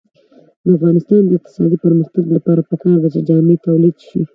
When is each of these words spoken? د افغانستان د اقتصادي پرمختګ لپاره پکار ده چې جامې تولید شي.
د 0.63 0.65
افغانستان 0.77 1.21
د 1.25 1.31
اقتصادي 1.37 1.77
پرمختګ 1.85 2.23
لپاره 2.35 2.61
پکار 2.71 2.97
ده 3.01 3.09
چې 3.13 3.19
جامې 3.27 3.55
تولید 3.65 3.95
شي. 4.07 4.21